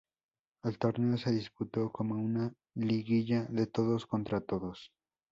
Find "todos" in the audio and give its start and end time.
3.67-4.07, 4.41-4.91